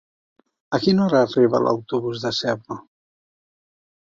A 0.77 0.79
quina 0.85 1.03
hora 1.03 1.21
arriba 1.27 1.61
l'autobús 1.65 2.25
de 2.25 2.33
Seva? 2.39 2.79